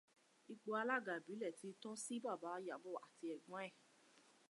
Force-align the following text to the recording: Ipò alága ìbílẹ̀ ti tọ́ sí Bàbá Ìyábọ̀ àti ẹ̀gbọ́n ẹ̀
Ipò 0.53 0.69
alága 0.81 1.13
ìbílẹ̀ 1.19 1.55
ti 1.59 1.67
tọ́ 1.81 1.93
sí 2.03 2.15
Bàbá 2.25 2.51
Ìyábọ̀ 2.65 3.01
àti 3.05 3.25
ẹ̀gbọ́n 3.35 3.61
ẹ̀ 3.67 3.71